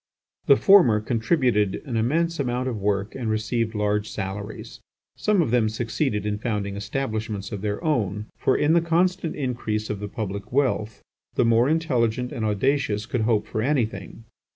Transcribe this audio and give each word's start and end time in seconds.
The 0.47 0.55
former 0.55 0.99
contributed 0.99 1.75
an 1.85 1.95
immense 1.95 2.39
amount 2.39 2.67
of 2.67 2.79
work 2.81 3.13
and 3.13 3.29
received 3.29 3.75
large 3.75 4.09
salaries. 4.09 4.79
Some 5.15 5.43
of 5.43 5.51
them 5.51 5.69
succeeded 5.69 6.25
in 6.25 6.39
founding 6.39 6.75
establishments 6.75 7.51
of 7.51 7.61
their 7.61 7.83
own; 7.83 8.25
for 8.35 8.57
in 8.57 8.73
the 8.73 8.81
constant 8.81 9.35
increase 9.35 9.91
of 9.91 9.99
the 9.99 10.09
public 10.09 10.51
wealth 10.51 11.03
the 11.35 11.45
more 11.45 11.69
intelligent 11.69 12.31
and 12.31 12.43
audacious 12.43 13.05
could 13.05 13.21
hope 13.21 13.45
for 13.45 13.61
anything. 13.61 14.23